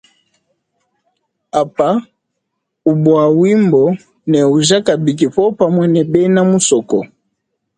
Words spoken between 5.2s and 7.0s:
popamwe we bena musoko.